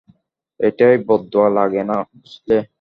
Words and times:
এটায় 0.59 0.97
বদদোয়া 1.07 1.49
লাগে 1.49 1.83
না, 1.83 1.97
বুঝলে। 2.11 2.57